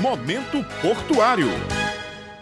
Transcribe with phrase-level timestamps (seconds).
[0.00, 1.48] Momento Portuário.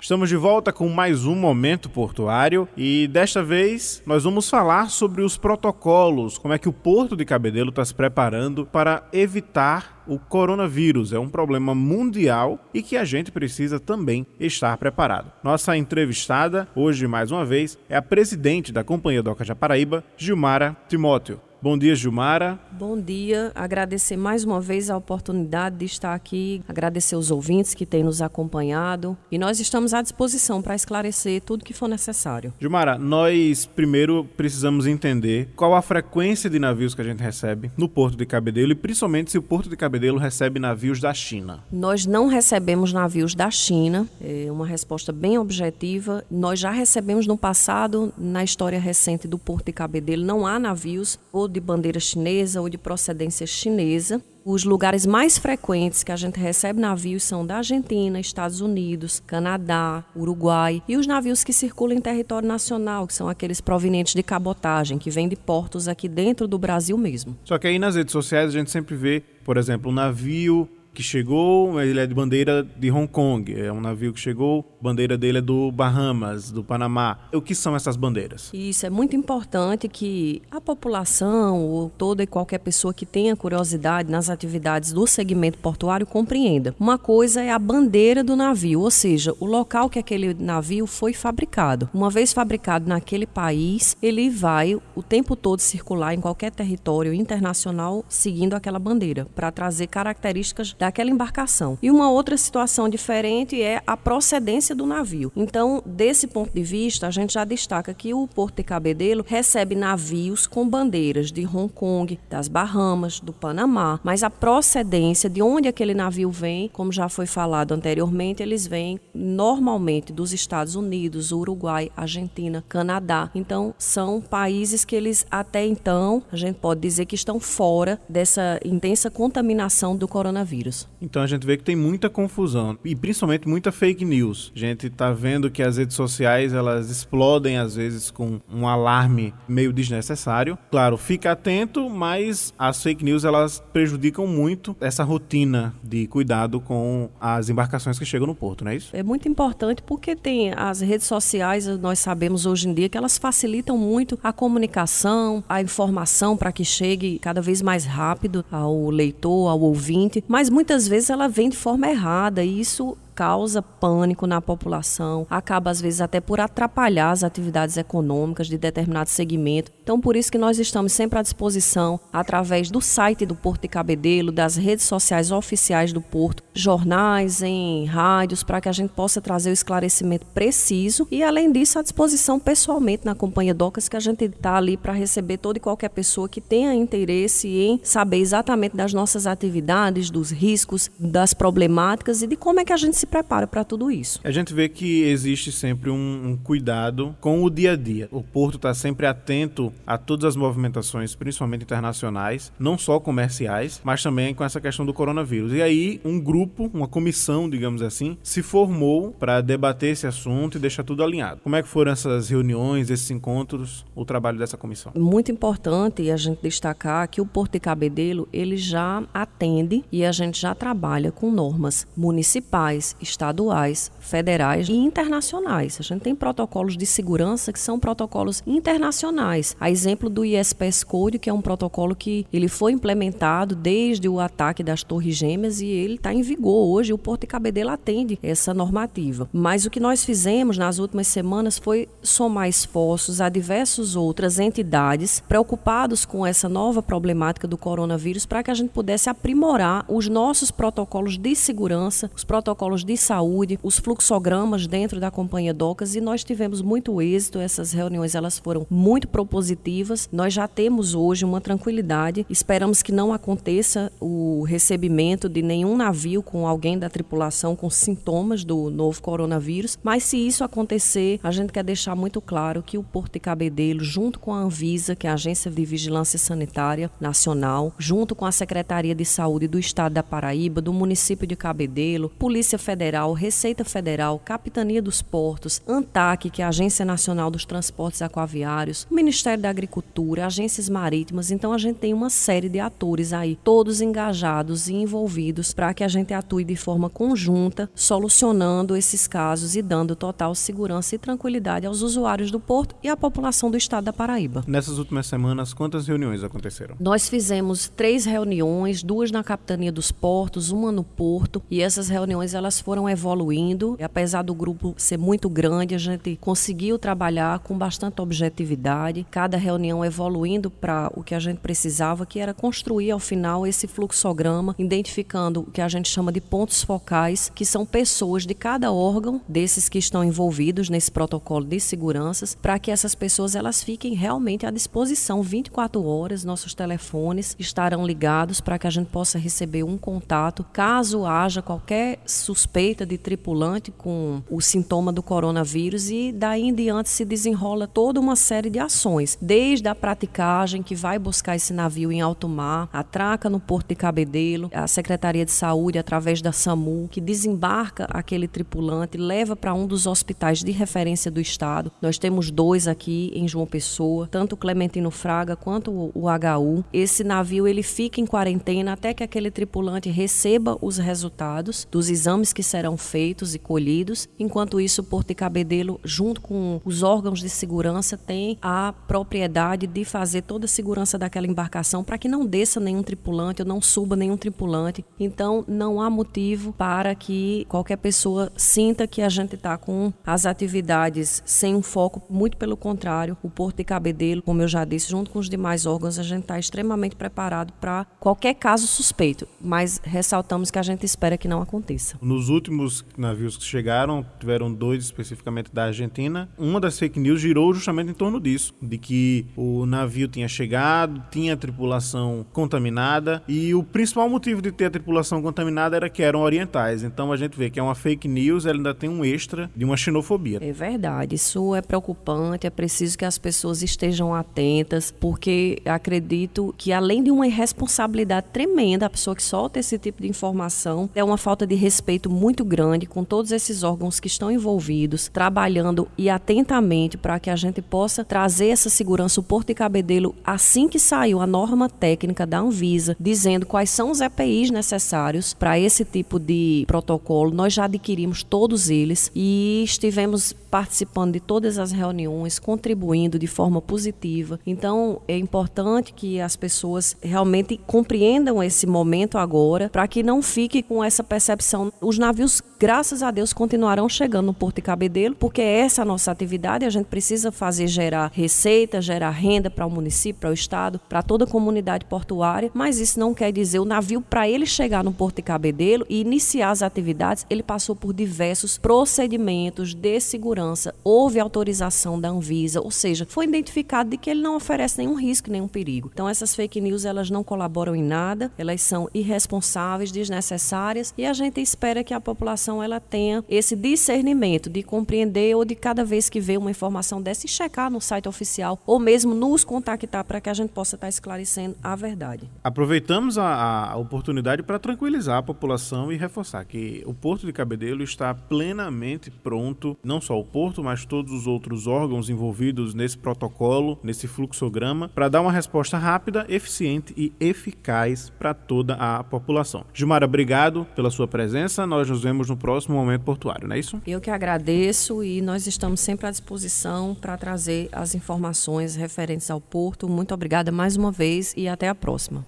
[0.00, 5.20] Estamos de volta com mais um Momento Portuário e desta vez nós vamos falar sobre
[5.20, 10.18] os protocolos, como é que o Porto de Cabedelo está se preparando para evitar o
[10.18, 11.12] coronavírus.
[11.12, 15.30] É um problema mundial e que a gente precisa também estar preparado.
[15.44, 21.38] Nossa entrevistada, hoje mais uma vez, é a presidente da Companhia Doca Japaraíba, Gilmara Timóteo.
[21.62, 22.58] Bom dia, Gilmara.
[22.72, 23.52] Bom dia.
[23.54, 28.20] Agradecer mais uma vez a oportunidade de estar aqui, agradecer os ouvintes que têm nos
[28.20, 32.52] acompanhado e nós estamos à disposição para esclarecer tudo que for necessário.
[32.60, 37.88] Gilmara, nós primeiro precisamos entender qual a frequência de navios que a gente recebe no
[37.88, 41.62] Porto de Cabedelo e principalmente se o Porto de Cabedelo recebe navios da China.
[41.70, 46.24] Nós não recebemos navios da China, é uma resposta bem objetiva.
[46.28, 51.20] Nós já recebemos no passado, na história recente do Porto de Cabedelo, não há navios
[51.32, 54.20] ou de bandeira chinesa ou de procedência chinesa.
[54.44, 60.04] Os lugares mais frequentes que a gente recebe navios são da Argentina, Estados Unidos, Canadá,
[60.16, 64.98] Uruguai e os navios que circulam em território nacional, que são aqueles provenientes de cabotagem,
[64.98, 67.36] que vêm de portos aqui dentro do Brasil mesmo.
[67.44, 71.02] Só que aí nas redes sociais a gente sempre vê, por exemplo, um navio que
[71.02, 75.38] chegou, ele é de bandeira de Hong Kong, é um navio que chegou, bandeira dele
[75.38, 77.18] é do Bahamas, do Panamá.
[77.32, 78.50] O que são essas bandeiras?
[78.52, 84.10] Isso é muito importante que a população ou toda e qualquer pessoa que tenha curiosidade
[84.10, 86.74] nas atividades do segmento portuário compreenda.
[86.78, 91.12] Uma coisa é a bandeira do navio, ou seja, o local que aquele navio foi
[91.12, 91.88] fabricado.
[91.94, 98.04] Uma vez fabricado naquele país, ele vai o tempo todo circular em qualquer território internacional
[98.08, 101.78] seguindo aquela bandeira para trazer características daquela embarcação.
[101.80, 105.30] E uma outra situação diferente é a procedência do navio.
[105.36, 109.76] Então, desse ponto de vista, a gente já destaca que o Porto de Cabedelo recebe
[109.76, 115.68] navios com bandeiras de Hong Kong, das Bahamas, do Panamá, mas a procedência de onde
[115.68, 121.92] aquele navio vem, como já foi falado anteriormente, eles vêm normalmente dos Estados Unidos, Uruguai,
[121.96, 123.30] Argentina, Canadá.
[123.36, 128.58] Então, são países que eles até então, a gente pode dizer que estão fora dessa
[128.64, 130.71] intensa contaminação do coronavírus.
[131.00, 134.52] Então a gente vê que tem muita confusão e principalmente muita fake news.
[134.54, 139.34] A gente está vendo que as redes sociais elas explodem às vezes com um alarme
[139.48, 140.58] meio desnecessário.
[140.70, 147.08] Claro, fica atento, mas as fake news elas prejudicam muito essa rotina de cuidado com
[147.20, 148.90] as embarcações que chegam no porto, não é isso?
[148.94, 153.18] É muito importante porque tem as redes sociais, nós sabemos hoje em dia que elas
[153.18, 159.50] facilitam muito a comunicação, a informação para que chegue cada vez mais rápido ao leitor,
[159.50, 164.26] ao ouvinte, mas muito muitas vezes ela vem de forma errada e isso causa pânico
[164.26, 169.70] na população, acaba às vezes até por atrapalhar as atividades econômicas de determinado segmento.
[169.82, 173.68] Então, por isso que nós estamos sempre à disposição, através do site do Porto de
[173.68, 179.20] Cabedelo, das redes sociais oficiais do Porto, jornais, em rádios, para que a gente possa
[179.20, 184.00] trazer o esclarecimento preciso e, além disso, à disposição pessoalmente na Companhia Docas, que a
[184.00, 188.76] gente está ali para receber toda e qualquer pessoa que tenha interesse em saber exatamente
[188.76, 193.06] das nossas atividades, dos riscos, das problemáticas e de como é que a gente se
[193.06, 194.20] prepara para tudo isso.
[194.22, 198.08] A gente vê que existe sempre um, um cuidado com o dia a dia.
[198.12, 204.02] O porto está sempre atento a todas as movimentações, principalmente internacionais, não só comerciais, mas
[204.02, 205.52] também com essa questão do coronavírus.
[205.52, 210.60] E aí, um grupo, uma comissão, digamos assim, se formou para debater esse assunto e
[210.60, 211.40] deixar tudo alinhado.
[211.42, 214.92] Como é que foram essas reuniões, esses encontros, o trabalho dessa comissão?
[214.94, 220.12] Muito importante a gente destacar que o Porto de Cabedelo, ele já atende e a
[220.12, 225.76] gente já trabalha com normas municipais, estaduais, federais e internacionais.
[225.80, 229.56] A gente tem protocolos de segurança que são protocolos internacionais.
[229.60, 234.20] A exemplo do ISPS Code, que é um protocolo que ele foi implementado desde o
[234.20, 236.92] ataque das Torres Gêmeas e ele está em vigor hoje.
[236.92, 239.28] O Porto de Cabedelo atende essa normativa.
[239.32, 245.22] Mas o que nós fizemos nas últimas semanas foi somar esforços a diversas outras entidades
[245.28, 250.50] preocupados com essa nova problemática do coronavírus para que a gente pudesse aprimorar os nossos
[250.50, 256.24] protocolos de segurança, os protocolos de saúde, os fluxogramas dentro da companhia Docas e nós
[256.24, 257.38] tivemos muito êxito.
[257.38, 260.08] Essas reuniões elas foram muito propositivas.
[260.12, 262.26] Nós já temos hoje uma tranquilidade.
[262.28, 268.44] Esperamos que não aconteça o recebimento de nenhum navio com alguém da tripulação com sintomas
[268.44, 269.78] do novo coronavírus.
[269.82, 273.84] Mas se isso acontecer, a gente quer deixar muito claro que o Porto de Cabedelo,
[273.84, 278.32] junto com a Anvisa, que é a Agência de Vigilância Sanitária Nacional, junto com a
[278.32, 283.66] Secretaria de Saúde do Estado da Paraíba, do município de Cabedelo, Polícia Federal Federal, Receita
[283.66, 289.42] Federal, Capitania dos Portos, ANTAC, que é a Agência Nacional dos Transportes Aquaviários, o Ministério
[289.42, 291.30] da Agricultura, agências marítimas.
[291.30, 295.84] Então a gente tem uma série de atores aí, todos engajados e envolvidos para que
[295.84, 301.66] a gente atue de forma conjunta, solucionando esses casos e dando total segurança e tranquilidade
[301.66, 304.44] aos usuários do porto e à população do estado da Paraíba.
[304.46, 306.74] Nessas últimas semanas, quantas reuniões aconteceram?
[306.80, 312.32] Nós fizemos três reuniões, duas na Capitania dos Portos, uma no Porto, e essas reuniões
[312.32, 313.76] elas foram evoluindo.
[313.78, 319.36] E apesar do grupo ser muito grande, a gente conseguiu trabalhar com bastante objetividade, cada
[319.36, 324.54] reunião evoluindo para o que a gente precisava, que era construir ao final esse fluxograma,
[324.58, 329.20] identificando o que a gente chama de pontos focais, que são pessoas de cada órgão
[329.28, 334.46] desses que estão envolvidos nesse protocolo de seguranças, para que essas pessoas elas fiquem realmente
[334.46, 339.76] à disposição 24 horas, nossos telefones estarão ligados para que a gente possa receber um
[339.76, 342.51] contato caso haja qualquer suspeita
[342.86, 348.14] de tripulante com o sintoma do coronavírus e daí em diante se desenrola toda uma
[348.14, 353.30] série de ações, desde a praticagem que vai buscar esse navio em alto mar, atraca
[353.30, 358.98] no porto de Cabedelo, a Secretaria de Saúde através da SAMU que desembarca aquele tripulante,
[358.98, 361.72] leva para um dos hospitais de referência do estado.
[361.80, 366.64] Nós temos dois aqui em João Pessoa, tanto o Clementino Fraga quanto o HU.
[366.70, 372.32] Esse navio ele fica em quarentena até que aquele tripulante receba os resultados dos exames
[372.32, 374.08] que serão feitos e colhidos.
[374.18, 379.66] Enquanto isso, o Porto de Cabedelo, junto com os órgãos de segurança, tem a propriedade
[379.66, 383.60] de fazer toda a segurança daquela embarcação para que não desça nenhum tripulante ou não
[383.60, 384.84] suba nenhum tripulante.
[384.98, 390.26] Então, não há motivo para que qualquer pessoa sinta que a gente está com as
[390.26, 393.16] atividades sem um foco, muito pelo contrário.
[393.22, 396.22] O Porto de Cabedelo, como eu já disse, junto com os demais órgãos, a gente
[396.22, 401.42] está extremamente preparado para qualquer caso suspeito, mas ressaltamos que a gente espera que não
[401.42, 401.96] aconteça.
[402.00, 406.28] Nos últimos navios que chegaram, tiveram dois especificamente da Argentina.
[406.38, 411.02] Uma das fake news girou justamente em torno disso, de que o navio tinha chegado,
[411.10, 416.20] tinha tripulação contaminada e o principal motivo de ter a tripulação contaminada era que eram
[416.20, 416.82] orientais.
[416.82, 419.64] Então a gente vê que é uma fake news, ela ainda tem um extra de
[419.64, 420.38] uma xenofobia.
[420.40, 426.72] É verdade, isso é preocupante, é preciso que as pessoas estejam atentas, porque acredito que
[426.72, 431.16] além de uma irresponsabilidade tremenda, a pessoa que solta esse tipo de informação é uma
[431.16, 436.96] falta de respeito muito grande com todos esses órgãos que estão envolvidos, trabalhando e atentamente
[436.96, 439.20] para que a gente possa trazer essa segurança.
[439.20, 443.90] O Porto de Cabedelo, assim que saiu a norma técnica da Anvisa, dizendo quais são
[443.90, 450.34] os EPIs necessários para esse tipo de protocolo, nós já adquirimos todos eles e estivemos
[450.52, 454.38] participando de todas as reuniões, contribuindo de forma positiva.
[454.46, 460.62] Então, é importante que as pessoas realmente compreendam esse momento agora, para que não fique
[460.62, 461.72] com essa percepção.
[461.80, 465.84] Os navios, graças a Deus, continuarão chegando no Porto de Cabedelo, porque essa é a
[465.84, 470.32] nossa atividade, a gente precisa fazer gerar receita, gerar renda para o município, para o
[470.32, 474.46] estado, para toda a comunidade portuária, mas isso não quer dizer o navio para ele
[474.46, 480.00] chegar no Porto de Cabedelo e iniciar as atividades, ele passou por diversos procedimentos de
[480.00, 484.94] segurança, houve autorização da Anvisa, ou seja, foi identificado de que ele não oferece nenhum
[484.94, 485.88] risco, nenhum perigo.
[485.94, 491.12] Então essas fake news elas não colaboram em nada, elas são irresponsáveis, desnecessárias e a
[491.12, 496.08] gente espera que a população ela tenha esse discernimento de compreender ou de cada vez
[496.08, 500.28] que vê uma informação dessa checar no site oficial ou mesmo nos contactar para que
[500.28, 502.28] a gente possa estar esclarecendo a verdade.
[502.42, 507.82] Aproveitamos a, a oportunidade para tranquilizar a população e reforçar que o Porto de Cabedelo
[507.82, 513.78] está plenamente pronto, não só o Porto, mas todos os outros órgãos envolvidos nesse protocolo,
[513.82, 519.64] nesse fluxograma, para dar uma resposta rápida, eficiente e eficaz para toda a população.
[519.72, 521.66] Gilmara, obrigado pela sua presença.
[521.82, 523.82] Nós nos vemos no próximo Momento Portuário, não é isso?
[523.84, 529.40] Eu que agradeço e nós estamos sempre à disposição para trazer as informações referentes ao
[529.40, 529.88] Porto.
[529.88, 532.20] Muito obrigada mais uma vez e até a próxima.